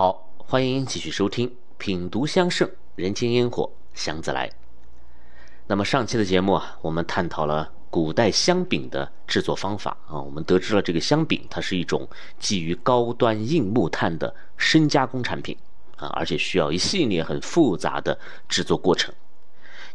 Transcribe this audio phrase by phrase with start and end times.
[0.00, 4.48] 好，欢迎继续收听《品读香盛人间烟火香自来》。
[5.66, 12.08] 那么上期的节目啊，我们探讨了古代香饼的制作方法啊，我们得知了这个香饼它是一种
[12.38, 15.58] 基于高端硬木炭的深加工产品
[15.96, 18.16] 啊，而且需要一系列很复杂的
[18.48, 19.12] 制作过程。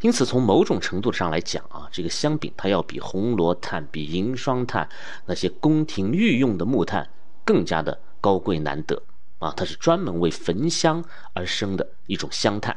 [0.01, 4.89] 因此，从某种程度上来讲啊，这个香饼它要比红罗炭、比银霜炭
[5.27, 7.07] 那些宫廷御用的木炭
[7.45, 9.01] 更加的高贵难得
[9.43, 12.75] 啊，它是专门为焚香而生的一种香炭。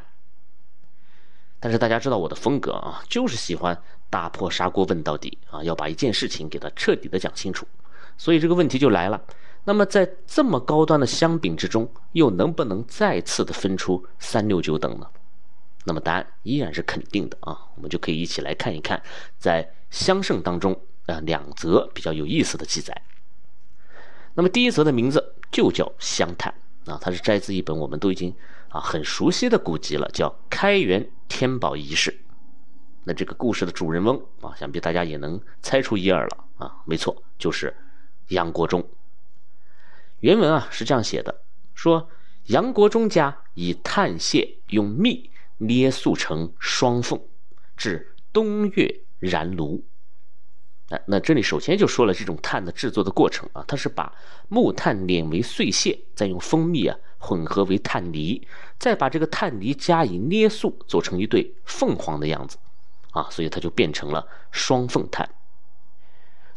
[1.58, 3.80] 但是大家知道我的风格啊，就是喜欢
[4.10, 7.66] 打破砂锅问到底啊，要把一件事情给它彻底的讲清楚。
[8.18, 9.22] 所以这个问题就来了，
[9.64, 15.06] 那么在这么高端的香饼之中，又能不能再次的分出三六九等呢？
[15.84, 19.02] 那么答案依然是肯定的啊，我们就可以一起来看一看，
[19.38, 23.02] 在香圣当中啊两则比较有意思的记载。
[24.34, 26.52] 那么第一则的名字就叫香炭
[26.86, 28.34] 啊，它是摘自一本我们都已经
[28.68, 32.10] 啊很熟悉的古籍了，叫《开元天宝遗事》。
[33.04, 37.76] 那这个故事的主人翁啊，想必大家也能猜出一二了啊，没错，就是
[38.28, 38.86] 杨国忠。
[40.20, 41.42] 原文啊是这样写的，
[41.74, 42.08] 说
[42.46, 45.30] 杨国忠家以炭屑用蜜。
[45.58, 47.18] 捏塑成双凤，
[47.78, 49.82] 至冬月燃炉。
[50.90, 54.12] 哎，那这里首先就说了这种炭的制作的过程啊，它是把
[54.48, 58.46] 木炭碾为碎屑，再用蜂蜜啊混合为炭泥，
[58.78, 62.56] 再把这个炭泥加以捏塑，做成一对凤凰的样子，
[63.10, 65.28] 啊，所以它就变成了双凤炭。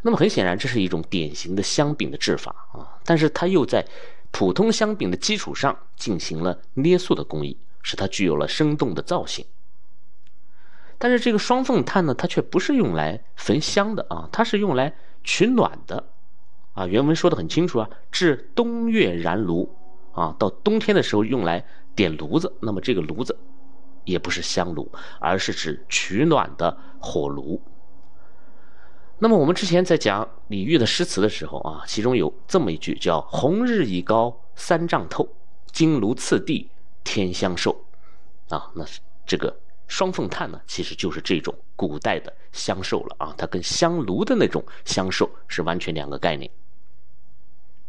[0.04, 3.86] 那么很显然，这是一种典型的香饼的制法啊，但是它又在
[4.32, 7.58] 普通香饼的基础上进行了捏塑的工艺。
[7.82, 9.44] 使它具有了生动的造型，
[11.00, 16.04] 但是这个双凤炭呢，它却不是用来焚香的啊，它是用来取暖的，
[16.74, 19.76] 啊，原文说的很清楚啊，至冬月燃炉，
[20.12, 23.36] 啊，到冬天的时候用来点炉子，那么这个炉子
[24.04, 27.60] 也不是香炉，而是指取暖的火炉。
[29.18, 35.28] 那么我们之前在讲李煜的诗词的时候啊，其中有这么一句叫“红日已高三丈透，
[35.72, 36.70] 金炉次第”。
[37.02, 37.86] 天香寿，
[38.50, 39.58] 啊，那是这个
[39.90, 46.50] 双凤炭呢，其实就是这种古代的香寿了啊，它跟香炉的那种香寿是完全两个概念。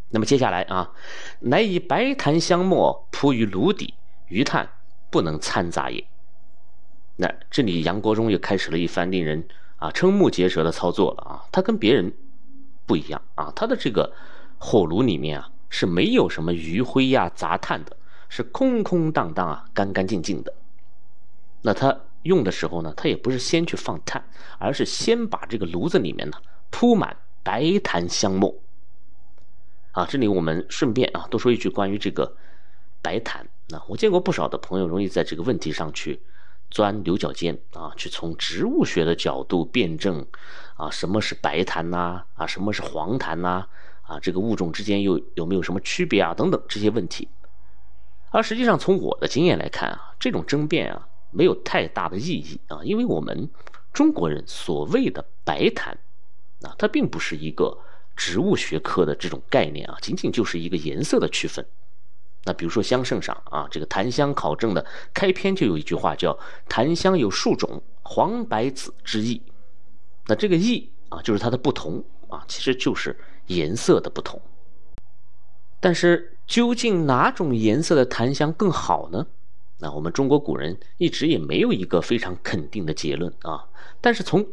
[0.08, 0.90] 那么接下来啊，
[1.38, 3.94] 乃以白檀香末铺于炉底，
[4.26, 4.68] 余炭
[5.10, 6.04] 不能掺杂也。
[7.14, 9.46] 那这里杨国忠又开始了一番令人
[9.76, 12.12] 啊瞠目结舌的操作了啊，他跟别人
[12.86, 14.12] 不一样啊，他的这个
[14.58, 17.96] 火炉里面啊是没有什么余灰呀杂炭的。
[18.32, 20.54] 是空空荡荡啊，干干净净的。
[21.62, 24.24] 那他用的时候呢，他也不是先去放炭，
[24.58, 26.38] 而是先把这个炉子里面呢
[26.70, 28.62] 铺满白檀香木。
[29.92, 32.36] 啊，这里我们顺便啊多说一句关于这个
[33.02, 33.46] 白檀。
[33.68, 36.20] 那我见过不少的朋友容易在这个问题上去
[36.70, 40.26] 钻牛角尖啊，去从植物学的角度辩证
[40.76, 42.24] 啊，什么是白檀呐？
[42.34, 43.66] 啊，什么是黄檀呐？
[44.02, 46.34] 啊，这个物种之间又有没有什么区别啊？
[46.34, 47.28] 等等这些问题。
[48.30, 53.48] 而实际上，从我的经验来看啊，这种争辩啊没有太大的意义啊，因为我们
[53.92, 55.98] 中国人所谓的白檀
[56.62, 57.78] 啊，它并不是一个
[58.16, 61.64] 植物学科的这种概念啊，仅仅就是一个颜色的区分。
[62.44, 69.42] 那比如说香圣上啊，这个檀香考证的开篇就有一句话叫“檀香有数种，黄白紫之异”。
[70.26, 73.18] 那这个异啊，就是它的不同啊，其实就是
[73.48, 74.40] 颜色的不同。
[75.80, 79.26] 但是究竟哪种颜色的檀香更好呢？
[79.80, 83.66] 那我们中国古人一直也没有一个非常肯定的结论啊。
[84.00, 84.46] 但是从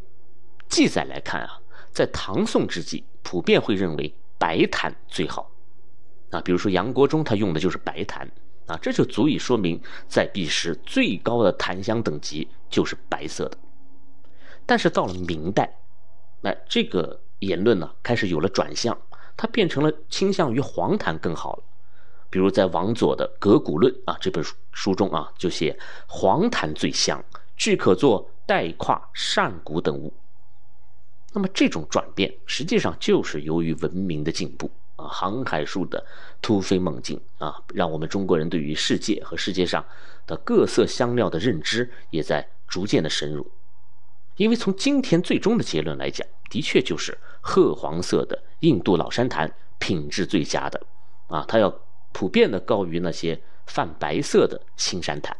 [0.69, 1.59] 记载来看啊，
[1.91, 5.51] 在唐宋之际，普遍会认为白檀最好。
[6.31, 8.29] 啊，比如说杨国忠他用的就是白檀
[8.65, 13.57] 啊，这就足以说明在彼时最高的檀香等级就是白色的。
[14.65, 15.77] 但是到了明代，
[16.41, 18.97] 那这个言论呢开始有了转向。
[19.39, 21.63] 它变成了倾向于黄檀更好了，
[22.29, 25.77] 比如在王佐的《格古论》啊这本书书中啊就写
[26.07, 27.23] 黄檀最香，
[27.55, 30.13] 具可做带胯扇骨等物。
[31.33, 36.03] 那么这种转变实际上就是由于文明的进步啊，航海术的
[36.41, 39.85] 突飞猛进啊，让我们中国人对于世界和世界上
[40.25, 43.49] 的各色香料的认知也在逐渐的深入。
[44.35, 50.81] 因为从今天最终的结论来讲，的确就是褐黄色的印度老山檀品质最佳的，
[51.27, 51.69] 啊，它要
[52.17, 55.37] 普遍的高于那些泛白色的青山檀，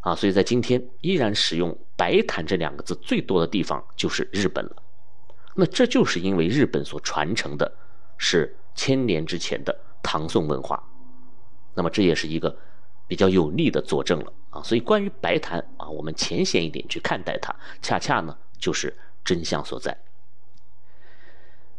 [0.00, 4.82] 啊，所以在今天依然使用白檀这两个字最多的地方就是日本了。
[5.54, 7.72] 那这就是因为日本所传承的
[8.18, 9.72] 是千年之前的
[10.02, 10.82] 唐宋文化，
[11.74, 12.58] 那么这也是一个
[13.06, 14.60] 比较有力的佐证了啊。
[14.64, 19.96] 所以关于白檀啊，我们浅显一点去看待它，恰恰呢就是真相所在。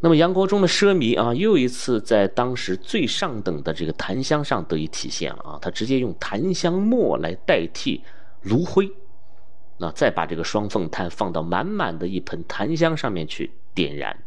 [0.04, 5.58] 那么杨国忠的奢靡啊，又一次在当时最上等的这个檀香上得以体现了啊。
[5.62, 8.02] 他直接用檀香末来代替
[8.40, 8.90] 炉灰，
[9.76, 14.24] 那再把这个双凤炭放到满满的一盆檀香上面去点燃，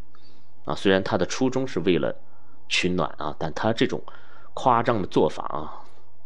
[0.64, 2.16] 啊，虽然他的初衷是为了
[2.70, 4.02] 取暖啊，但他这种
[4.54, 5.84] 夸张的做法啊，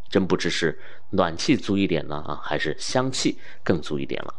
[0.09, 0.77] 真不知是
[1.09, 4.35] 暖气足一点呢啊，还是香气更足一点了，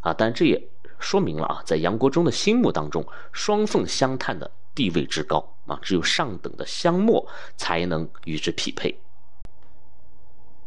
[0.00, 0.68] 啊，但这也。
[0.98, 8.98] 说明了啊，在杨国忠的心目当中，双凤香炭的地位之高啊，只有上等的香墨才能与之匹配。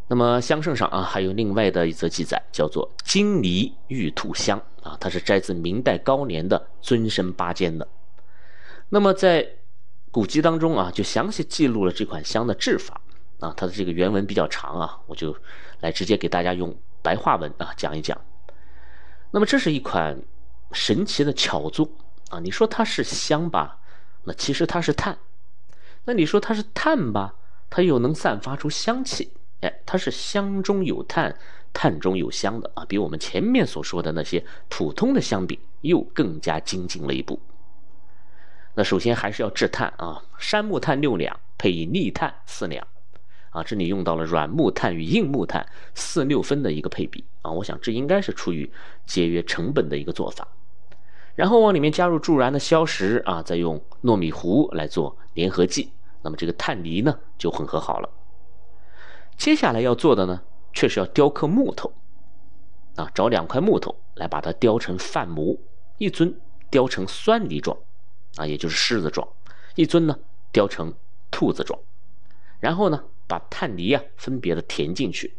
[0.08, 7.88] 那么香圣上啊，还有另外的一则记载，叫做金泥玉兔香啊，它是摘自明代高年的尊生八间的。
[8.90, 9.48] 那么在
[10.12, 13.00] 古籍当中啊，就详细记录了这款香的制法
[13.40, 15.34] 啊，它的这个原文比较长啊，我就
[15.80, 18.20] 来直接给大家用白话文啊讲一讲。
[19.32, 20.22] 那么这是一款
[20.72, 21.90] 神奇的巧作
[22.30, 22.40] 啊！
[22.40, 23.80] 你说它是香吧，
[24.24, 25.16] 那其实它是碳；
[26.06, 27.36] 那你说它是碳吧，
[27.70, 29.34] 它又能散发出香气。
[29.62, 31.38] 哎，它是香中有碳，
[31.72, 32.84] 碳中有香的啊！
[32.86, 37.40] 比我们前面所说的那些普通的香饼又更加精进了一步。
[38.74, 42.86] 那首先还是要制碳啊，杉木炭六两配以腻炭四两。
[43.52, 48.72] 啊，这里用到了软木炭与硬木炭四六分的一个配比啊，我想这应该是出于
[49.06, 50.48] 节约成本的一个做法。
[51.36, 58.10] 然后往里面加入助燃的硝石啊，再用糯米糊来做粘合剂，那么这个炭泥呢就混合好了。
[59.36, 61.92] 接下来要做的呢，却是要雕刻木头
[62.96, 65.58] 啊，找两块木头来把它雕成范模，
[65.98, 66.34] 一尊
[66.70, 67.78] 雕成酸泥状
[68.38, 69.28] 啊，也就是狮子状；
[69.76, 70.18] 一尊呢
[70.54, 70.94] 雕成
[71.30, 71.78] 兔子状，
[72.62, 73.04] 然后呢。
[73.32, 75.34] 把碳泥啊分别的填进去，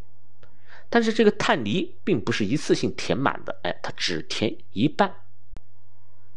[0.88, 5.14] 但是这个碳泥并不是一次性填满的，哎，它只填一半。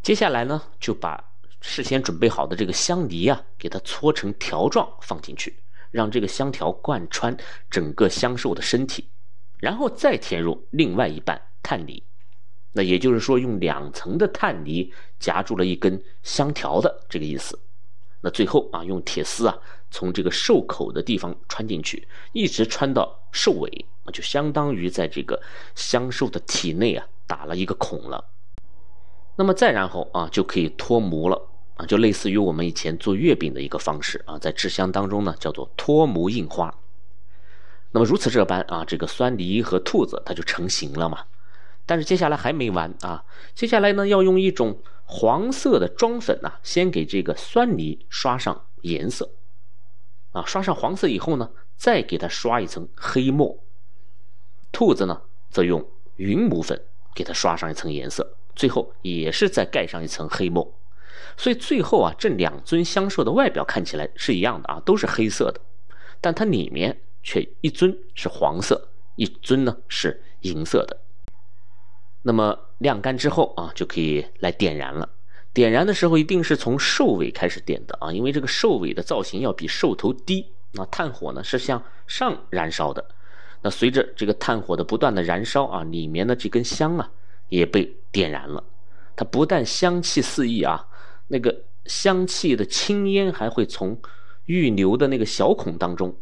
[0.02, 1.32] 接下来呢，就把
[1.62, 5.56] 事先准备好的这个香泥啊，给它搓成条状放进去，
[5.90, 7.34] 让这个香条贯穿
[7.70, 9.08] 整个香兽的身体，
[9.58, 12.02] 然后再填入另外一半碳泥。
[12.72, 17.58] 那也就是说，用两层的碳泥夹住了一根香条的这个意思。
[18.20, 19.56] 那最后啊，用铁丝啊，
[19.90, 25.40] 从这个兽口的地方穿进去，一直穿到兽尾，就相当于在这个
[25.74, 28.24] 香兽的体内啊打了一个孔了。
[29.36, 31.40] 那么再然后啊，就可以脱模了
[31.76, 36.74] 啊，就类似于我们以前做月饼的一个方式啊，在制香当中呢，叫做脱模印花。
[37.92, 41.24] 那么如此这般啊，这个酸梨和兔子它就成型了嘛。
[41.84, 43.24] 但是接下来还没完啊，
[43.54, 44.78] 接下来呢，要用一种。
[45.08, 49.30] 黄色的妆粉呐，先给这个酸泥刷上颜色，
[50.36, 53.58] 啊，刷上黄色以后呢，再给它刷一层黑墨。
[54.70, 56.78] 兔子呢，则用云母粉
[57.14, 60.78] 给它刷上一层颜色，最后也是再盖上一层黑墨。
[61.38, 65.60] 所以最后啊，这两尊香兽的外表看起来是一样的啊，都是黑色的，
[66.20, 71.00] 但它里面却一尊是黄色，一尊呢是银色的。
[72.22, 75.08] 那么晾干之后啊，就可以来点燃了。
[75.56, 80.52] 点燃的时候一定是从兽尾开始点的啊，因为这个兽尾的造型要比兽头低。
[80.72, 83.02] 那炭火呢是向上燃烧的。
[83.62, 87.10] 那随着这个炭火的不断的燃烧啊，里面的这根香啊
[87.48, 88.62] 也被点燃了。
[89.16, 90.86] 它不但香气四溢啊，
[91.28, 93.98] 那个香气的青烟还会从
[94.44, 96.14] 预留的那个小孔当中，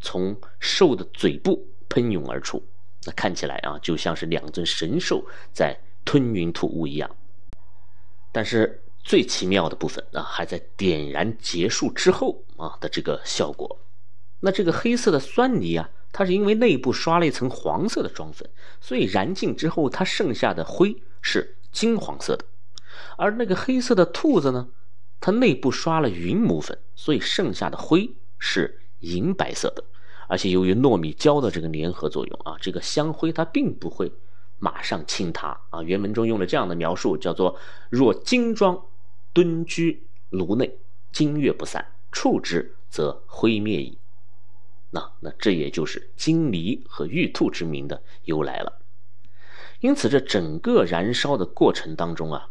[0.00, 2.60] 从兽的嘴部喷涌而出。
[3.06, 7.08] 那看起来啊，就像是两尊神兽在吞云吐雾一样。
[8.38, 13.80] 但是最奇妙的部分啊，还在点燃结束之后啊的这个效果。
[14.38, 18.48] 那这个黑色的酸泥啊，它是因为内部刷了一层黄色的妆粉，
[18.80, 22.44] 所以燃尽之后，它剩下的灰是金黄色的。
[23.16, 24.68] 而那个黑色的兔子呢，
[25.18, 29.82] 它内部刷了云母粉，所以剩下的灰是银白色的。
[30.28, 34.12] 而且由于糯米胶的这个粘合作用啊，这个香灰它并不会
[34.58, 35.82] 马上倾塌啊。
[35.82, 37.58] 原文中用了这样的描述，叫做
[37.90, 38.80] “若金装
[39.32, 40.78] 蹲居炉内，
[41.12, 43.98] 金月不散，触之则灰灭矣”。
[44.90, 48.80] 那那这也就是金梨和玉兔之名的由来了。
[49.80, 52.48] 因此，这整个燃烧的过程当中啊，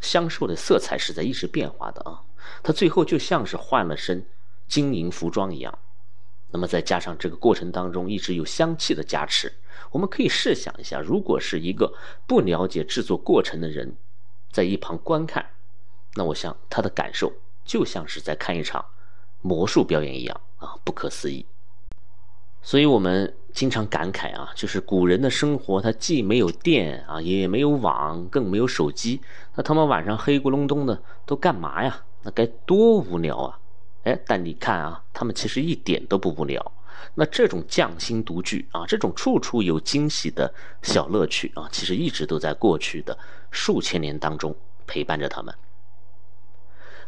[0.00, 2.22] 香兽的色彩是在一直变化的啊，
[2.62, 4.26] 它最后就像是换了身
[4.66, 5.78] 金银服装一样。
[6.50, 9.52] 那么再加上这个过程当中一直有香气的加持，
[9.90, 11.92] 我们可以试想一下，如果是一个
[12.26, 13.96] 不了解制作过程的人，
[14.50, 15.44] 在一旁观看，
[16.14, 17.32] 那我想他的感受
[17.64, 18.84] 就像是在看一场
[19.40, 21.46] 魔术表演一样啊，不可思议。
[22.62, 29.20] 所以我们经常感慨啊，就是古人的生活，他既没有电啊，也没有网，更没有手机，
[29.54, 32.02] 那他们晚上黑咕隆咚的都干嘛呀？
[32.22, 33.60] 那该多无聊啊！
[34.02, 36.72] 哎，但你看啊，他们其实一点都不无聊。
[37.14, 43.18] 那这种匠心独具啊，这种处处有惊喜的小乐趣啊，其实一直都在过去的
[43.50, 44.54] 数千年当中
[44.86, 45.54] 陪伴着他们。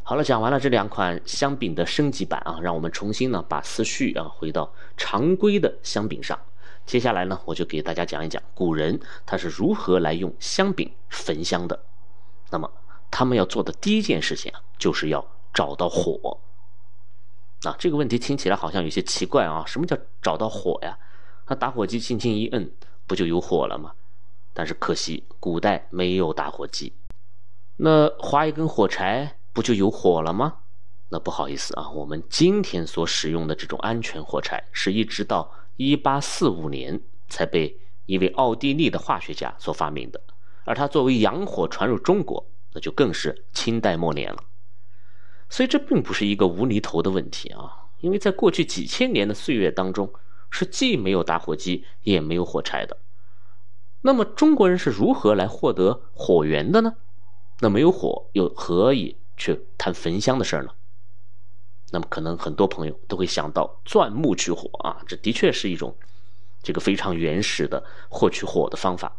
[0.03, 6.39] 好了，讲完了这两款香饼的升级版啊，让我们重新呢把思绪啊回到常规的香饼上。
[6.87, 11.79] 接下来呢，我就给大家讲一讲古人他是如何来用香饼焚香的。
[12.51, 12.71] 那么
[13.11, 16.41] 他们要做的第一件事情啊，就是要找到火。
[17.63, 20.99] 啊，这个问题听起来好像有些奇怪啊，什么叫找到火呀？
[21.49, 22.71] 那打火机轻轻一摁，
[23.07, 23.93] 不就有火了吗？
[24.53, 26.93] 但是可惜古代没有打火机，
[27.77, 29.35] 那划一根火柴。
[29.51, 30.59] 不就有火了吗？
[31.09, 40.21] 那不好意思啊，我们今天所使用的这种安全火柴，是一直到一八四五年才被一位奥地利的化学家所发明的，
[40.65, 44.45] 而它作为洋火传入中国，那就更是清代末年了。
[45.49, 50.13] 所以这并不是一个无厘头的问题啊，因为在过去几千年的岁月当中，
[50.51, 52.99] 是既没有打火机，也没有火柴的。
[54.03, 56.97] 那么中国人是如何来获得火源的呢？
[57.61, 59.17] 那没有火，又何以？
[59.41, 60.71] 去谈焚香的事儿呢，
[61.93, 65.97] 那么可能很多朋友都会想到钻木取火啊，这的确是一种
[66.61, 69.17] 这个非常原始的获取火的方法。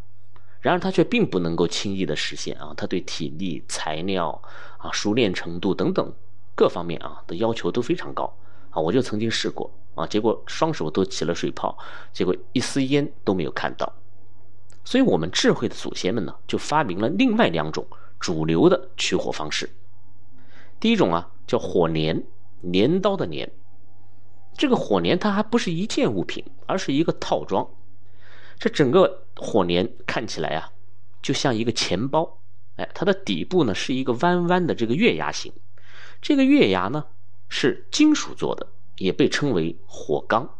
[0.61, 4.41] 然而它却并不能够轻易的实现啊，它对体力、材料
[4.77, 6.13] 啊、熟练程度等等
[6.55, 8.33] 各方面啊的要求都非常高
[8.69, 8.81] 啊。
[8.81, 11.77] 我就曾经试过啊，结果双手都起了水泡，
[12.11, 13.93] 结果一丝烟都没有看到。
[14.83, 17.85] 所以我们智慧的祖先们呢，就发明了另外两种
[18.19, 19.69] 主流的取火方式。
[20.79, 22.23] 第一种啊，叫火镰，
[22.61, 23.51] 镰刀的镰。
[24.57, 27.65] 这个火镰它还不是一件物品，而是一个套装。
[28.59, 30.69] 这整个火镰看起来啊，
[31.21, 32.37] 就像一个钱包。
[32.75, 35.51] 哎，它的底部呢是一个弯弯的这个月牙形。
[36.21, 37.05] 这个月牙呢
[37.47, 40.57] 是金属做的，也被称为火缸。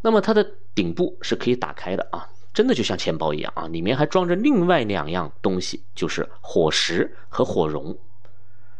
[0.00, 7.96] 那么它的顶部是可以打开的啊，真的就像钱包一样啊，里面还装着另外两样东西，就是火石和火绒。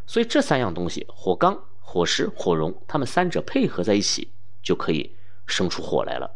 [0.07, 4.31] 所以这三样东西，火缸、火石、火绒，它们三者配合在一起，
[4.63, 5.15] 就可以
[5.47, 6.31] 生出火来了。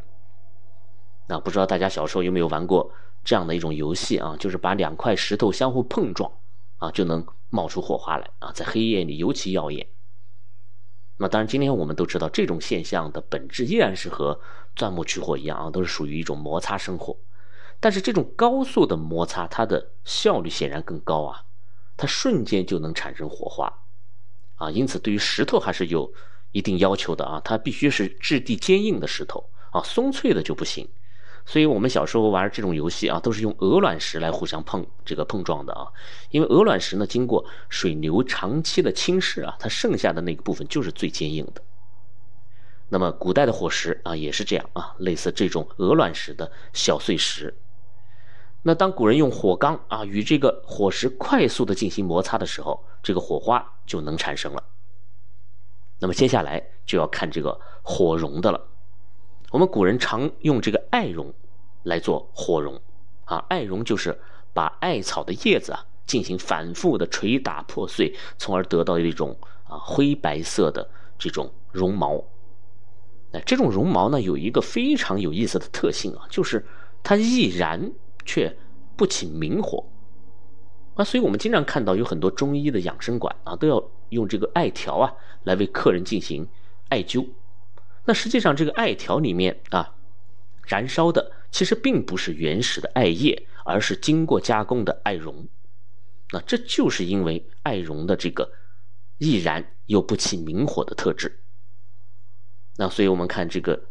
[1.26, 2.92] 那不知道大家小时候有没有玩过
[3.24, 4.36] 这样的一种游戏啊？
[4.38, 6.30] 就是把两块石头相互碰撞，
[6.78, 9.86] 啊，就能冒出火花来啊，在黑夜里尤其耀眼。
[11.18, 14.40] 那当然，今天我们都知道这种现象的本质依然是和
[14.74, 17.16] 钻木取火一样啊，都是属于一种摩擦生火。
[17.78, 21.44] 但是这种高速的摩擦，它的效率显然更高啊。
[21.96, 23.72] 它瞬间就能产生火花，
[24.56, 26.12] 啊，因此对于石头还是有
[26.50, 30.88] 一定要求的啊，它必须是质地坚硬的石头啊，松脆的就不行。
[31.44, 35.88] 所以我们小时候玩这种游戏啊，都是用鹅卵石来互相碰这个碰撞的啊，
[36.30, 41.62] 因为鹅卵石呢经过水流长期的侵蚀啊，它剩下的那个部分就是最坚硬的。
[42.88, 47.54] 那么古代的火石啊也是这样啊，类似这种鹅卵石的小碎石。
[48.62, 54.62] 那当古人用火缸啊与这个火石快速的进行摩擦的时候，这个火花就能产生了。
[55.98, 58.68] 那么接下来就要看这个火融的了。
[59.52, 61.32] 我们古人常用这个艾绒
[61.84, 62.80] 来做火绒
[63.26, 64.18] 啊，艾绒就是
[64.52, 72.24] 把艾草的叶子啊进行反复的捶打破碎，从而得到一种啊灰白色的这种绒毛。
[73.30, 76.66] 那，这种绒毛呢有一个非常有意思的特性啊，就是
[77.04, 77.92] 它易燃。
[78.24, 78.56] 却
[78.96, 79.84] 不起明火
[80.94, 86.46] 啊，所以我们经常看到有很多中医的养生馆啊，都要用这个艾条啊来为客人进行
[86.88, 87.26] 艾灸。
[88.04, 89.94] 那实际上这个艾条里面啊，
[90.66, 95.46] 燃烧的其实并不是原始的艾叶，而是经过加工的艾绒。
[96.32, 98.50] 那这就是因为艾绒的这个
[99.18, 101.38] 易燃又不起明火的特质。
[102.76, 103.82] 那所以我们看这个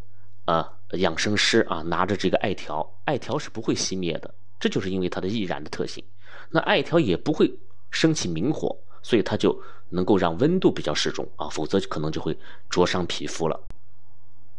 [0.44, 0.78] 啊。
[0.98, 6.04] 养生师啊，拿着这个艾条，艾条是不会熄灭的，这就是因为它的易燃的特性。
[6.50, 7.50] 那艾条也不会
[7.90, 12.36] 升起明火，所以它就能够让温度比较适中啊，否则可能就会
[12.68, 13.58] 灼伤皮肤了。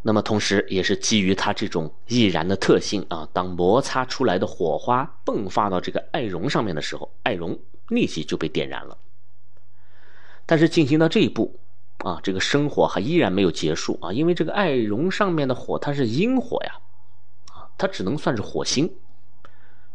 [0.04, 7.58] 那么同时，也是基于它这种易燃的特性啊，当摩擦出来的火花迸发到这个艾绒上面的时候，艾绒
[7.88, 8.98] 立即就被点燃了。
[10.46, 11.60] 但是进行到这一步。
[12.00, 16.74] 啊，这个生火还依然没有结束啊，因为这个艾绒上面的火它是阴火呀，
[17.54, 18.94] 啊，它只能算是火星，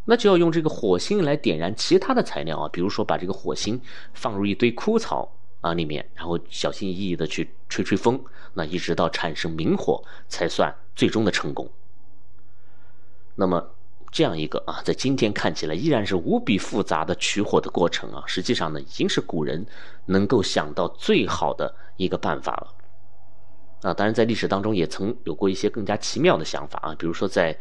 [0.07, 3.79] 那就要用这个火星来点燃其他的材料啊，比如说把这个火星
[4.15, 8.23] 放入一堆枯草啊里面，然后小心翼翼的去吹吹风，
[8.55, 11.69] 那一直到产生明火才算最终的成功。
[13.35, 13.71] 那么
[14.11, 19.67] 这样一个啊，在今天看起来依然是无比复杂的取火的过程啊，实际上呢，已经是古人
[20.07, 22.75] 能够想到最好的一个办法了。
[23.83, 27.57] 啊，当然在历史当中也曾有过一些更加奇妙的想法啊，比如说在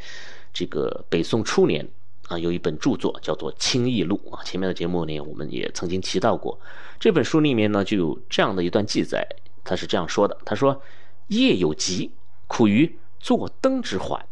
[0.52, 1.88] 这个北宋初年
[2.28, 6.60] 啊，有一本著作叫做《清异录》啊，前面的节目呢我们也曾经提到过，
[7.00, 9.28] 这本书里面呢就有这样的一段记载，
[9.64, 10.82] 他是这样说的：他说，
[11.28, 12.12] 夜有疾，
[12.48, 14.26] 苦于坐灯之缓，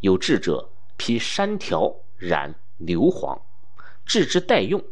[0.00, 3.40] 有志者披山条染硫磺，
[4.04, 4.82] 置之待用，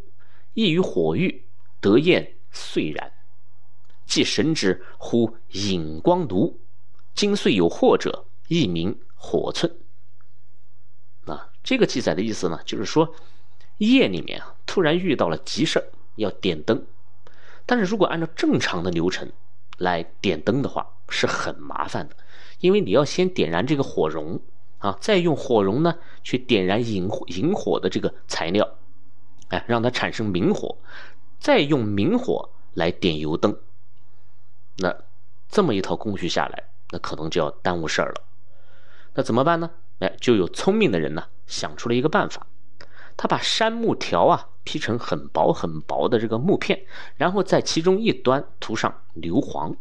[0.54, 1.44] 易于火遇，
[1.80, 3.12] 得焰遂燃。
[4.06, 6.60] 即神之呼引光炉，
[7.12, 9.85] 今遂有祸者，亦名火寸。
[11.66, 13.12] 这个记载的意思呢，就是说
[13.78, 16.86] 夜里面啊，突然遇到了急事要点灯，
[17.66, 19.32] 但是如果按照正常的流程
[19.76, 22.14] 来点灯的话，是很麻烦的，
[22.60, 24.40] 因为你要先点燃这个火绒
[24.78, 28.78] 啊，再用火绒呢去点燃引引火的这个材料，
[29.48, 30.78] 哎，让它产生明火，
[31.40, 33.58] 再用明火来点油灯。
[34.76, 34.96] 那
[35.48, 38.22] 这么一套工序下来，那可能就要耽误事儿了。
[39.14, 39.70] 那怎么办呢？
[39.98, 42.46] 哎，就有聪明的人呢想出了一个办法，
[43.16, 46.84] 他把杉木条啊劈成很薄很薄的这个木片，
[47.16, 49.76] 然后在其中一端涂上硫磺。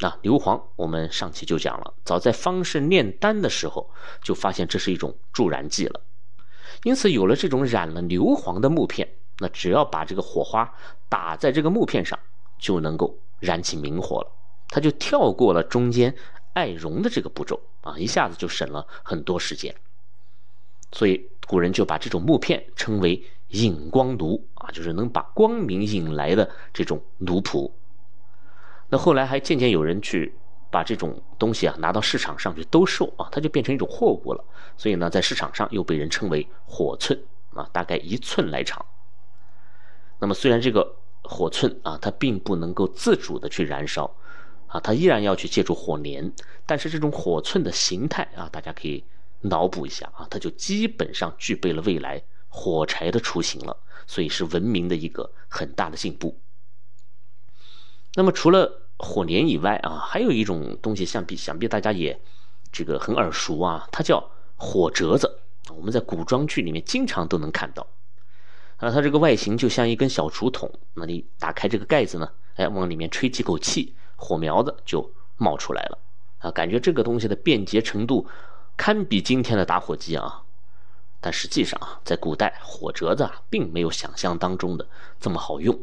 [0.00, 3.90] 啊，硫磺我们上期就讲了，早在方士炼丹的时候
[4.22, 6.00] 就发现这是一种助燃剂了。
[6.84, 10.72] 因此，有了这种染了硫磺的木片，那只要把这个火花
[11.08, 12.18] 打在这个木片上，
[12.58, 13.18] 就能够。
[13.40, 14.30] 燃起明火了，
[14.68, 16.14] 他就跳过了中间
[16.52, 19.74] 艾绒的这个步骤啊，一下子就省了很多时间。
[20.92, 27.70] 所以古人就把这种木片称为引光炉啊，就是能把光明引来的这种奴仆。
[28.88, 30.34] 那后来还渐渐有人去
[30.70, 34.44] 把这种东西啊拿到市场上去兜售啊，它就变成一种货物了。
[34.76, 37.20] 所以呢，在市场上又被人称为火寸
[37.54, 38.84] 啊，大概一寸来长。
[40.18, 40.96] 那么虽然这个。
[41.22, 44.10] 火寸啊，它并不能够自主的去燃烧，
[44.68, 46.32] 啊，它依然要去借助火镰。
[46.64, 49.04] 但是这种火寸的形态啊，大家可以
[49.42, 53.76] 脑补一下啊，它就基本上具备了未来火柴的雏形了，
[54.06, 56.40] 所以是文明的一个很大的进步。
[58.14, 62.20] 那么除了火镰以外啊，还有一种东西，想必想必大家也
[62.70, 65.40] 这个很耳熟啊，它叫火折子，
[65.74, 67.86] 我们在古装剧里面经常都能看到。
[68.76, 75.98] 啊，它这个外形就像一根小竹筒，那你打开这个盖子呢，哎，往里面吹几口气，火苗子就冒出来了。
[76.38, 78.26] 啊，感觉这个东西的便捷程度
[78.80, 80.42] 堪比今天的打火机啊。
[81.20, 84.88] 但实际上啊，在古代火折子啊，并没有想象当中的
[85.20, 85.78] 这么好用。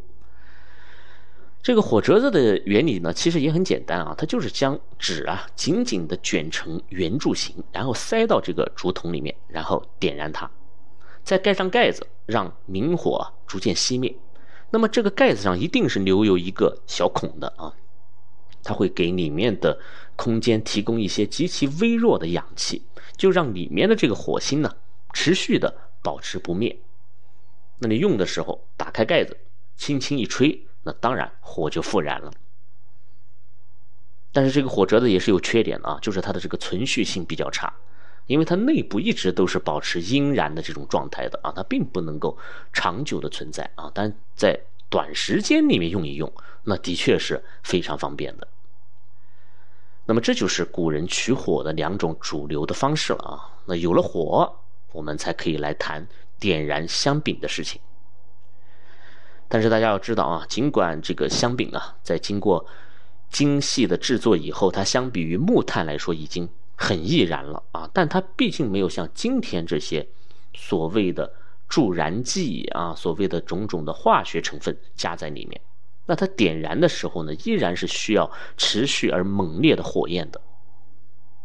[1.62, 10.50] 这个火折子的原理呢，其实也很简单啊，它就是将纸啊紧紧的卷成圆柱形，然后塞到这个竹筒里面，然后点燃它。
[11.24, 14.16] 再盖上盖子，让明火逐渐熄灭。
[14.72, 17.72] 那么这个盖子上一定是留有一个小孔的啊，
[18.64, 19.78] 它会给里面的
[20.18, 22.82] 空间提供一些极其微弱的氧气，
[23.16, 24.76] 就让里面的这个火星呢
[25.14, 26.78] 持续的保持不灭。
[27.80, 29.38] 那你用的时候打开盖子，
[29.78, 32.32] 轻轻一吹，那当然火就复燃了。
[34.34, 37.74] 但是这个火折子也是有缺点的啊，就是它的这个存续性比较差。
[38.26, 42.38] 因为它内部一直都是保持阴燃的这种状态的啊，它并不能够
[42.74, 46.30] 长久的存在啊，但在短时间里面用一用，
[46.66, 48.46] 那的确是非常方便的。
[50.08, 53.62] 那么这就是古人取火的两种主流的方式了啊。
[53.66, 54.52] 那有了火，
[54.92, 56.08] 我们才可以来谈
[56.40, 57.80] 点燃香饼的事情。
[59.48, 62.66] 但是大家要知道啊，尽管这个香饼啊，在经过
[63.30, 66.50] 精细的制作以后，它相比于木炭来说已经。
[66.80, 70.08] 很易燃了啊，但它毕竟没有像今天这些
[70.54, 71.34] 所谓的
[71.68, 75.60] 助燃剂啊，所谓的种种的化学成分加在里面。
[76.08, 80.42] 那它点燃的时候呢，依然是需要持续而猛烈的火焰的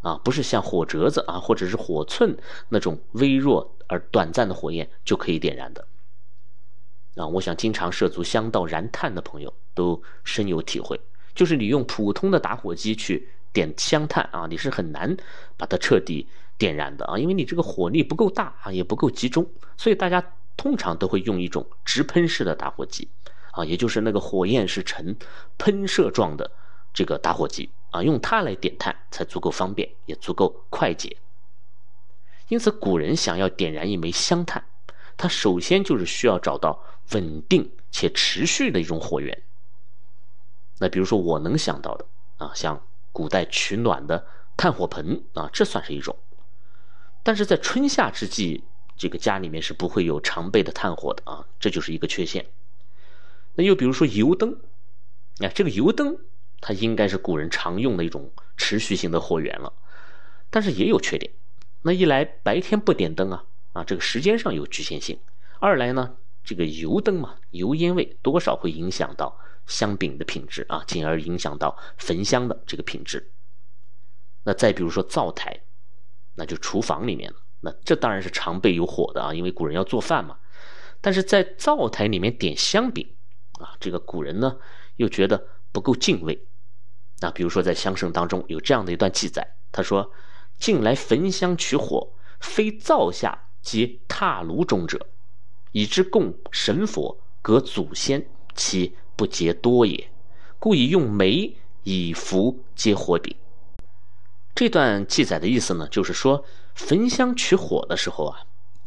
[0.01, 2.39] 啊，不是像火折子啊或者是火寸
[2.71, 5.87] 那种微弱而短暂的火焰就可以点燃的
[7.17, 7.27] 啊。
[7.27, 10.99] 我想经常涉足香道燃炭的朋友都深有体会，
[11.35, 13.29] 就是你用普通的打火机去。
[13.55, 15.15] 点香炭啊，你是很难
[15.59, 19.47] 把它彻底点燃的啊，因为你这个火力不够大啊，也不够集中，
[19.77, 20.25] 所以大家
[20.57, 23.11] 通常都会用一种直喷式的打火机
[23.53, 25.17] 啊，也就是那个火焰是呈
[25.57, 26.51] 喷射状的
[26.93, 31.17] 这个打火机啊，用它来点炭才足够方便，也足够快捷。
[32.49, 34.63] 因此，古人想要点燃一枚香炭，
[35.17, 39.43] 他首先就是需要找到稳定且持续的一种火源
[40.79, 42.05] 那比如说我能想到的
[42.39, 46.17] 啊，像古代取暖的炭火盆啊，这算是一种。
[47.23, 48.65] 但是在春夏之际，
[48.97, 52.47] 这个家里面是不会有常备的炭火的啊，这就是一个缺陷。
[53.55, 54.59] 那又比如说油灯，
[55.39, 56.19] 啊，这个油灯
[56.61, 59.73] 它应该是古人常用的一种持续性的火源了，
[60.51, 61.33] 但是也有缺点。
[61.83, 65.17] 那一来白天不点灯啊，啊，这个时间上有局限性；
[65.59, 73.31] 二来呢，这个油灯嘛，油烟味多少会影响到香饼的品质啊，进而影响到焚香的这个品质。
[74.45, 75.61] 那再比如说灶台。
[76.35, 80.39] 那就厨房里面了，那这当然是常备有火的啊，因为古人要做饭嘛。
[81.03, 83.07] 但是在灶台里面点香饼，
[83.63, 84.57] 啊，这个古人呢
[84.97, 86.47] 又觉得不够敬畏。
[87.21, 90.13] 那比如说在香圣当中有这样的一段记载，他说
[90.59, 95.07] ：“近来焚香取火，非灶下皆榻炉中者，
[95.71, 100.11] 以之供神佛、隔祖先，其不洁多也。
[100.59, 103.35] 故以用煤以伏接火饼。”
[104.55, 106.45] 这段记载的意思呢，就是说
[106.75, 108.47] 焚香取火的时候啊，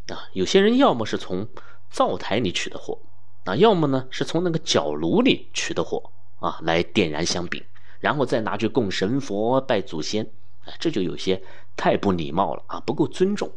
[0.10, 1.48] 啊，有些人要么是从
[1.90, 3.00] 灶台里取的火，
[3.46, 7.64] 啊，要么呢是从那个角炉里取的火啊，来点燃香饼，
[8.00, 10.30] 然后再拿去供神佛拜祖先，
[10.66, 11.42] 哎，这就有些
[11.78, 13.52] 太不礼貌了啊，不够尊重，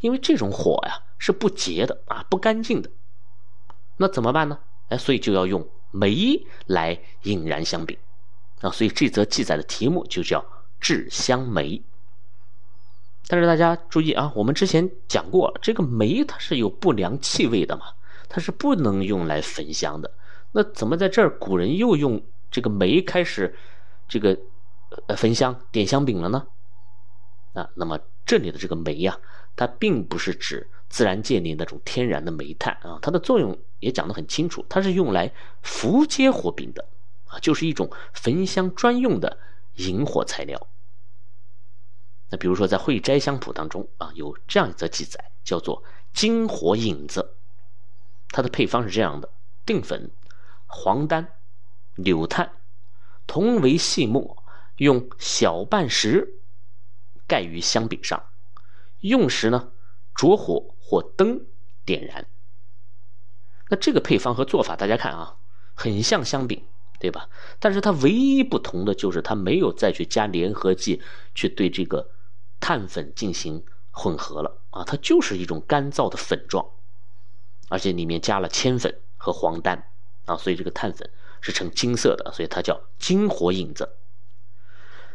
[0.00, 2.90] 因为这种火呀是不洁的啊，不干净的，
[3.96, 4.58] 那怎么办呢？
[4.88, 7.96] 哎，所以就要用煤来引燃香饼，
[8.60, 10.44] 啊，所以这则记载的题目就叫。
[10.78, 11.82] 制香煤，
[13.28, 17.86] 但是大家注意啊，我们之前讲过，这个煤它是有不良气味的嘛，
[18.28, 20.10] 它是不能用来焚香的。
[20.52, 23.54] 那怎么在这儿古人又用这个煤开始
[24.08, 24.38] 这个
[25.06, 26.46] 呃焚香点香饼了呢？
[27.54, 29.18] 啊，那么这里的这个煤呀，
[29.54, 36.84] 它并不是指自然界里那种天然的煤炭啊，它的作用也讲得很清楚，它是用来伏接火饼的
[37.26, 39.38] 啊，就是一种焚香专用的。
[39.78, 40.68] 引火材料。
[42.30, 45.84] 那比如说，在《会斋香谱》当中啊，有这样一则记载，叫做
[46.14, 47.35] “金火引子”。
[48.36, 49.30] 它的配方是这样的：
[49.64, 50.10] 定粉、
[50.66, 51.26] 黄丹、
[51.94, 52.52] 柳炭，
[53.26, 54.44] 同为细末，
[54.76, 56.34] 用小半石
[57.26, 58.24] 盖于香饼上，
[59.00, 59.70] 用时呢，
[60.14, 61.46] 着火或灯
[61.86, 62.26] 点燃。
[63.70, 65.36] 那这个配方和做法，大家看啊，
[65.74, 66.62] 很像香饼。
[66.98, 67.28] 对吧？
[67.58, 71.02] 但是它唯一不同的就是它没有再去加联合剂
[71.34, 72.10] 去对这个
[72.58, 76.66] 碳粉进行混合了啊，它就是一种干燥的粉状，
[77.68, 79.84] 而且里面加了铅粉和黄丹
[80.24, 81.08] 啊，所以这个碳粉
[81.40, 83.88] 是呈金色的，所以它叫金火影子。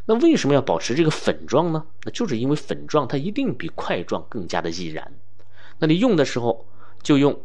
[0.05, 1.85] 那为什么要保持这个粉状呢？
[2.03, 5.13] 那就是因为粉状它一定比块状更加的易燃。
[5.79, 6.67] 那你用的时候
[7.01, 7.41] 就用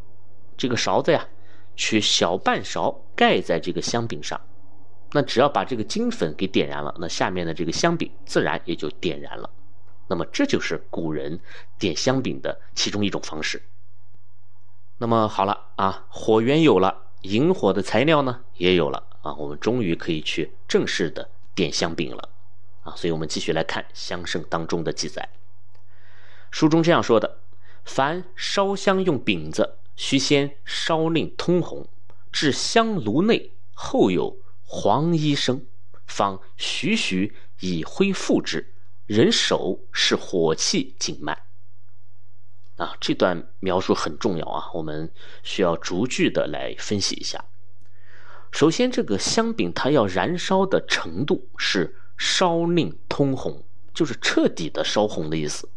[0.57, 1.29] 这个勺子呀。
[1.79, 4.41] 取小半勺盖在这个香饼上，
[5.13, 9.51] 那只要把这个金粉给点燃了，那下面的这个香饼自然也就点燃了。
[10.09, 11.39] 那么这就是古人
[11.79, 13.61] 点香饼的其中一种方式。
[14.99, 22.29] 那么好了啊，火源有了，引火的材料呢也有了啊，我们终于可以去正式的点香饼了
[22.83, 22.95] 啊。
[22.97, 25.29] 所以我们继续来看香圣当中的记载，
[26.51, 27.39] 书中这样说的：
[27.85, 29.79] 凡烧香用饼子。
[29.99, 31.89] 须先烧令通红，
[32.31, 35.65] 至香炉内，后有黄衣生，
[36.07, 38.75] 方徐徐以灰覆之。
[39.07, 41.46] 人手是火气紧慢。
[42.77, 45.11] 啊，这段描述很重要啊，我们
[45.43, 47.45] 需要逐句的来分析一下。
[48.53, 55.69] 首先，这个香饼它要燃烧的程度是烧令通红，就是彻底的烧红的意思。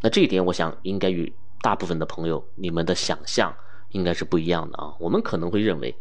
[0.00, 1.32] 那这一点，我想应该与。
[1.62, 3.54] 大部分的朋友，你们的想象
[3.90, 4.94] 应该是不一样的啊。
[4.98, 5.94] 我们可能会认为，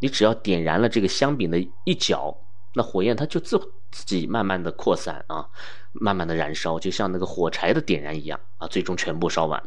[0.00, 2.36] 你只要点燃了这个香饼的一角，
[2.74, 3.58] 那火焰它就自
[3.90, 5.48] 自己慢慢的扩散啊，
[5.92, 9.62] 慢慢的燃烧，就像那个火柴的点燃一样啊，最终全部烧完。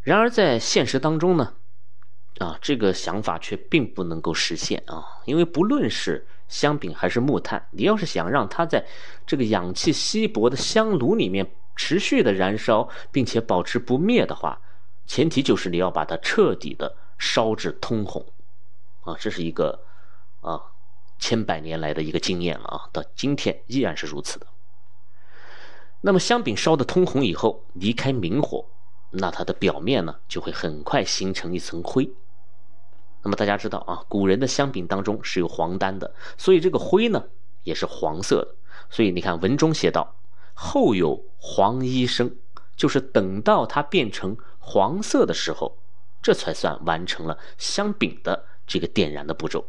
[0.00, 1.54] 然而在现实当中呢，
[2.38, 8.86] 啊，这个想法却并不能够实现啊，因为不论是香饼还是木炭，你要是想让它在
[9.26, 11.50] 这个氧气稀薄的香炉里面。
[11.76, 14.60] 持续的燃烧，并且保持不灭的话，
[15.06, 18.22] 前提就是你要把它彻底的烧至通红，
[19.04, 19.80] 啊，这是一个
[20.42, 20.60] 啊
[21.20, 24.46] 千百年来的一个经验了啊，到今天依然是如此的。
[26.00, 28.66] 那么香饼烧的通红以后，离开明火，
[29.10, 32.10] 那它的表面呢就会很快形成一层灰。
[33.22, 37.22] 那么大家知道啊，古人的香饼当中是有黄丹的，所以这个灰呢
[37.62, 38.54] 也是黄色的。
[38.88, 40.16] 所以你看文中写道。
[40.62, 42.36] 后有黄衣生，
[42.76, 45.78] 就是等到它变成黄色的时候，
[46.20, 49.64] 这才算完成了香饼的这个点燃的步骤。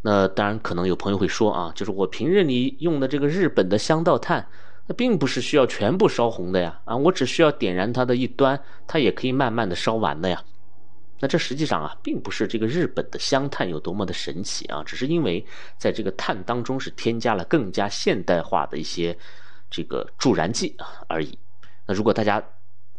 [0.00, 4.46] 那当然可能有朋友会说啊，就是我平日里用的这个日本的香道炭，
[4.86, 10.42] 那并不是需要全部烧红的呀，啊，我只需要点燃它的一端，它也可以慢慢的烧完的呀。
[11.20, 15.44] 那这实际上啊，并不是这个日本的香炭有多么的神奇啊，只是因为
[15.76, 19.18] 在这个炭当中是添加了更加现代化的一些
[19.68, 21.36] 这个助燃剂啊而已。
[21.84, 22.40] 那如果大家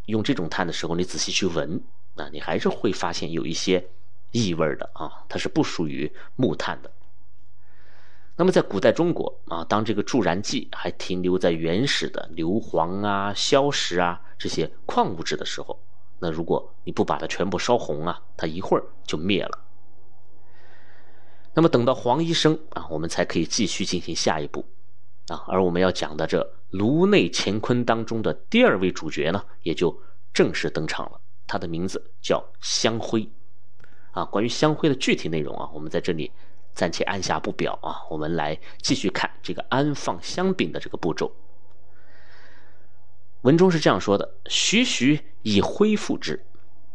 [0.08, 1.82] 用这种炭的时候，你仔细去闻，
[2.14, 3.82] 那你还是会发现有一些
[4.32, 6.92] 异味的啊，它是不属于木炭的。
[8.36, 15.78] 那么在古代中国啊，当这个助燃剂还停留在原始的硫磺啊、硝石啊这些矿物质的时候。
[16.20, 19.60] 那如果你不把它全部烧红啊，它一会儿就灭了。
[21.54, 24.66] 那么等到黄医生啊，我们才可以继续进行下一步
[25.28, 25.44] 啊。
[25.48, 29.98] 而我们要讲的这颅内乾坤当中的第二位主角呢，也就
[30.34, 31.20] 正式登场了。
[31.48, 33.28] 他的名字叫香灰
[34.20, 34.26] 啊。
[34.26, 36.32] 关于香灰的具体内容啊，我们在这里
[36.74, 38.04] 暂且按下不表啊。
[38.10, 41.32] 我们来继续看这个安放香饼的这个步骤。
[43.42, 46.46] 文中是这样说的：“徐徐以灰覆之，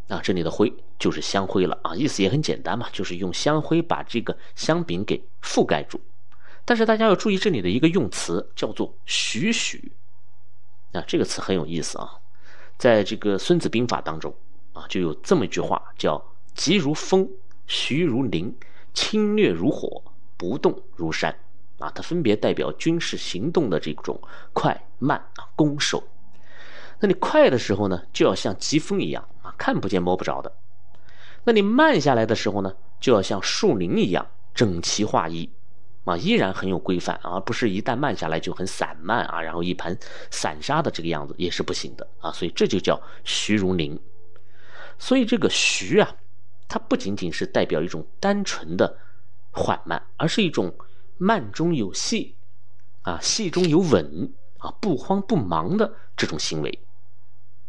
[0.08, 5.98] 啊，这里的灰就是香灰了啊，意思也很简单嘛，就是用香灰把这个香饼给覆盖住。
[6.66, 9.92] 但是大家要注意这里的一个用词，叫做徐徐，
[10.92, 12.10] 啊，这个词很有意思啊，
[12.76, 14.34] 在这个《孙子兵法》当中
[14.74, 16.22] 啊，就有这么一句话，叫
[16.54, 17.28] 急如风，
[17.66, 18.56] 徐如林，
[18.92, 20.02] 侵略如火，
[20.36, 21.36] 不动如山，
[21.78, 24.20] 啊，它分别代表军事行动的这种
[24.52, 26.02] 快慢啊，攻守。”
[27.00, 30.50] 那你快的时候呢，就要像疾风一样啊，看不见摸不着的；
[31.42, 35.50] 那你慢下来的时候呢，就要像树林一样整齐划一，
[36.04, 39.98] 啊，依然很有规范，而不是一旦慢下来就很散漫啊，然后一盘
[40.30, 42.30] 散沙的这个样子也是不行的啊。
[42.30, 43.98] 所以这就叫徐如林。
[44.96, 46.14] 所以这个徐啊，
[46.68, 48.98] 它不仅仅是代表一种单纯的
[49.50, 50.74] 缓慢，而是一种
[51.18, 52.34] 慢中有细，
[53.02, 54.32] 啊，细中有稳。
[54.58, 56.78] 啊，不慌不忙的这种行为，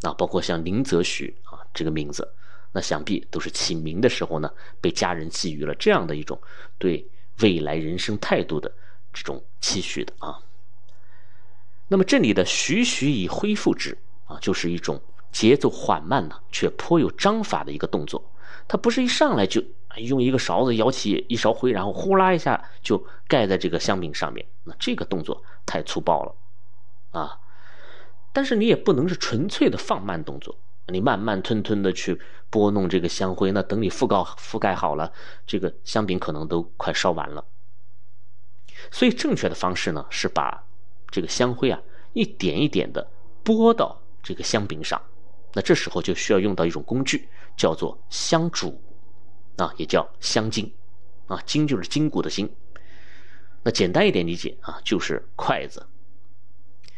[0.04, 2.26] 啊，包括像林则徐啊这个名字，
[2.72, 6.40] 那想必都是起名的时候呢，被家人寄予了这样的一种
[6.78, 7.06] 对
[7.42, 8.72] 未来人生态度的
[9.12, 10.40] 这种期许的啊。
[11.90, 15.02] 那么这里的徐徐以恢复之啊，就是一种
[15.34, 18.24] 节奏缓慢呢，却颇有章法的一个动作。
[18.68, 19.64] 它不是一上来就
[19.98, 26.36] 用一个勺子舀起一勺灰，然后呼啦一下就盖在这个香饼上面，那这个动作太粗暴了。
[27.12, 27.40] 啊，
[28.34, 35.12] 但是你也不能是纯粹的放慢动作，你慢慢吞吞的去拨弄这个香灰，那等你覆盖覆盖好了，
[35.48, 37.46] 这个香饼可能都快烧完了。
[38.92, 40.64] 所以正确的方式呢，是把
[41.10, 41.80] 这个香灰啊
[42.12, 43.08] 一点一点的
[43.44, 45.02] 拨到这个香饼上，
[45.56, 48.78] 那这时候就需要用到一种工具，叫做香煮，
[49.56, 50.70] 啊，也叫香筋，
[51.28, 52.54] 啊，筋就是筋骨的筋。
[53.64, 55.88] 那简单一点理解啊，就是筷子。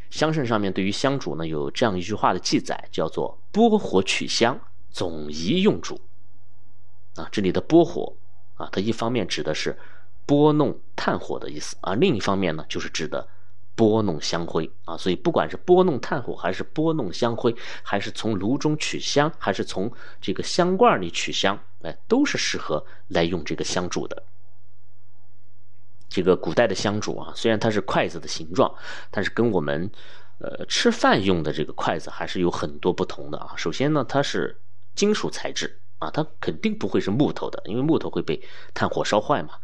[0.09, 6.01] 香圣上面对于香煮呢有这样一句话的记载，叫做“拨火取香，总宜用煮”。
[7.15, 8.17] 啊，这里的拨火
[8.55, 9.77] 啊，它一方面指的是
[10.25, 13.27] 拨弄炭火的意思啊，另一方面呢就是指的
[13.77, 14.97] 拨弄香灰啊。
[14.97, 24.23] 所以不管是拨弄炭火，还是拨弄香灰，还是从炉中取香，还是从这个香罐里取香，哎，都是适合来用这个香烛的。
[26.09, 28.73] 这个古代的香烛啊，虽然它是筷子的形状，
[29.11, 29.91] 但是跟我们，
[30.39, 33.53] 呃，吃饭用的这个筷子还是有很多不同的啊。
[33.55, 34.59] 首先呢，它是
[34.95, 38.41] 金属材质啊，它肯定不会是木头的，因为木头会被
[38.73, 39.55] 炭火烧坏嘛。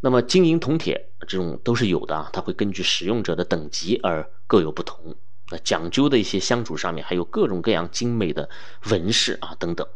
[0.00, 5.14] 那么金银铜铁这种都是有的啊，它会根据使用者的等级而各有不同。
[5.50, 8.48] 那讲究的一些香烛上面还有各种各样精美的
[8.90, 9.86] 纹饰啊等等。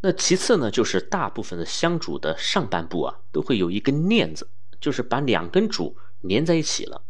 [0.00, 4.48] 那其次呢，就是大部分的香烛的上半部啊，都会有一根链子，
[4.80, 7.02] 就是把两根烛连在一起了，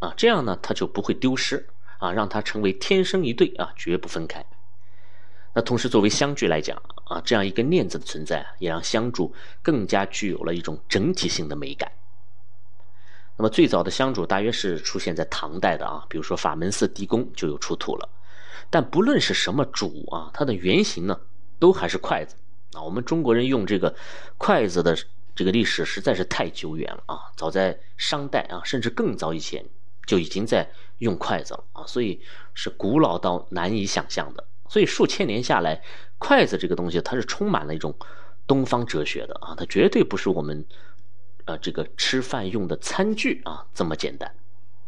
[0.00, 1.68] 啊，这样呢，它就不会丢失
[1.98, 4.44] 啊，让它成为天生一对啊，绝不分开。
[5.54, 11.90] 那同时，作为香具来讲啊，这样一根链子的存在，也让香烛更加具有了一种整体性的美感。
[13.36, 18.08] 那么最早的香烛大约是出现在唐代的啊，比如说法门寺地宫就有出土了。
[18.70, 21.20] 但不论是什么烛啊，它的原型呢？
[21.58, 22.34] 都还是筷子
[22.72, 22.82] 啊！
[22.82, 23.94] 我们中国人用这个
[24.36, 24.96] 筷子的
[25.34, 27.30] 这个历史实在是太久远了啊！
[27.36, 29.64] 早在商代啊，甚至更早以前
[30.06, 31.86] 就已经在用筷子了啊！
[31.86, 32.20] 所以
[32.54, 34.44] 是古老到难以想象的。
[34.68, 35.82] 所以数千年下来，
[36.22, 37.92] 筷子这个东西它是充满了一种
[38.46, 39.56] 东方哲学的啊！
[39.58, 40.64] 它绝对不是我们
[41.46, 44.32] 呃这个吃饭用的餐具啊这么简单。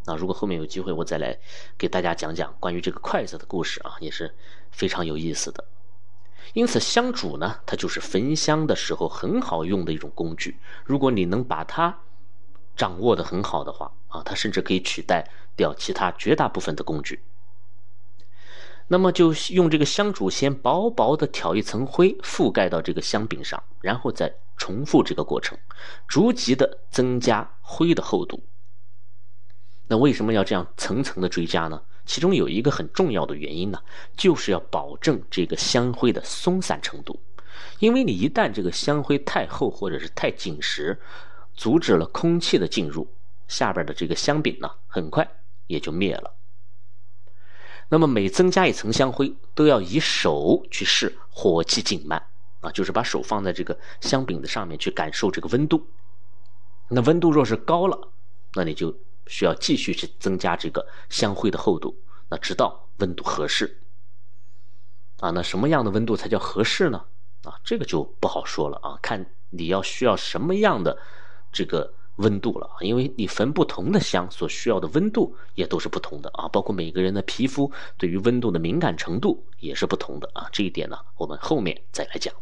[0.06, 1.36] 那如果后面有机会，我再来
[1.76, 4.32] 给大家讲讲关于这个筷子的故事啊，也是
[4.70, 5.64] 非常有意思的。
[6.52, 10.56] 因此，香烛呢，它就是焚香的时候很好用的一种工具。
[10.84, 11.98] 如果你能把它
[12.76, 17.20] 掌握的很好的话，啊，它甚至可以取代掉其他绝大部分的工具。
[18.86, 25.58] 那么，就用这个香烛先薄薄的挑一层灰，覆盖到这个香饼上，然后再重复这个过程，
[26.06, 28.44] 逐级的增加灰的厚度。
[29.88, 31.80] 那为什么要这样层层的追加呢？
[32.04, 33.80] 其中有一个很重要的原因呢，
[34.16, 37.18] 就是要保证这个香灰的松散程度。
[37.78, 41.00] 因为你一旦这个香灰太厚或者是太紧实，
[41.54, 43.08] 阻止了空气的进入，
[43.48, 45.26] 下边的这个香饼呢，很快
[45.66, 46.34] 也就灭了。
[47.88, 52.24] 那么每增加一层香灰，都要以手去试火气紧慢
[52.60, 55.86] 啊，就是把手放在这个香饼的上面去感受这个温度。
[56.88, 58.08] 那温度若是高了，
[58.54, 58.94] 那你就。
[59.26, 61.96] 需要继续去增加这个香灰的厚度，
[62.28, 63.80] 那直到温度合适。
[65.18, 67.02] 啊，那什么样的温度才叫合适呢？
[67.42, 70.98] 啊，这个就不好说了啊，看你要需要什么样的
[71.50, 72.70] 这个温度了。
[72.80, 80.48] 因为你焚不同的香所需要的温度也都是不同的啊，包括每个人的皮肤对于温度的敏感程度也是不同的啊。
[80.52, 82.34] 这一点呢，我们后面再来讲。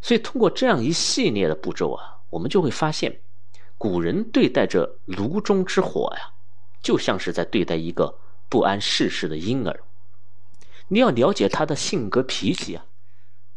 [0.00, 3.20] 所以通过这样一系列的步骤啊，我们就会发现。
[3.78, 6.30] 古人对待这炉中之火呀，
[6.80, 8.16] 就像是在对待一个
[8.48, 9.80] 不谙世事的婴儿。
[10.86, 12.84] 你要了解他的性格脾气啊，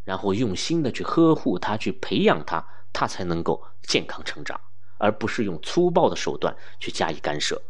[0.04, 4.58] 然后用心的去呵护他，去培养他，他才能够健康成长，
[4.98, 7.62] 而不是用粗暴的手段去加以干涉。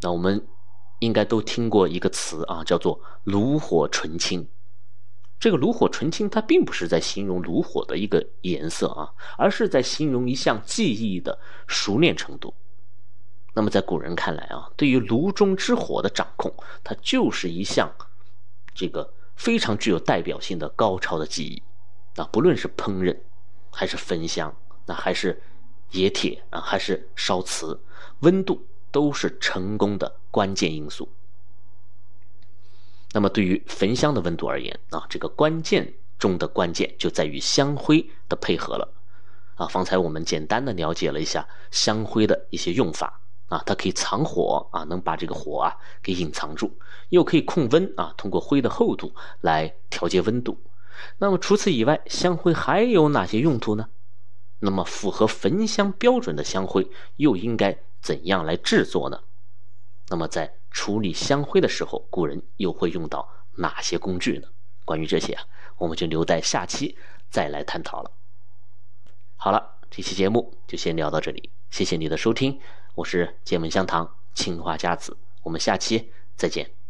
[0.00, 0.48] 那我们
[1.00, 4.48] 应该都听过一个词啊，叫做炉火纯青。
[5.38, 12.54] 这个炉火纯青，它并不是在形容炉火的一个颜色啊，而是在形容一项技艺的熟练程度。
[13.54, 17.92] 那么在古人看来啊，对于炉中之火的掌控，它就是一项
[18.74, 21.62] 这个非常具有代表性的高超的技艺。
[22.16, 23.16] 啊，不论是烹饪，
[23.72, 24.54] 还是焚香，
[24.86, 25.42] 那还是
[25.92, 27.80] 冶铁啊，还是烧瓷，
[28.20, 31.08] 温度都是成功的关键因素。
[33.14, 38.88] 那么，对于焚香的温度而言啊，这个关键中的关键就在于香灰的配合了。
[39.56, 46.74] 啊，方才我们简单的了解了一下香灰的一些用法啊，它可以藏火啊，能把这个火啊给隐藏住，
[47.10, 50.58] 又可以控温啊，通过灰的厚度来调节温度。
[51.18, 53.88] 那么除此以外，香灰还有哪些用途呢？
[54.60, 59.20] 那么符合焚香标准的香灰又应该怎样来制作呢？
[60.08, 64.48] 那么在处理香灰的时候，古人又会用到哪些工具呢？
[64.84, 65.44] 关于这些啊，
[65.78, 66.96] 我们就留待下期
[67.30, 68.10] 再来探讨了。
[69.36, 72.60] 好了，这期节目就先聊到这里，谢谢你的收听，
[72.94, 76.81] 我是剑门香堂青花家子，我们下期再见。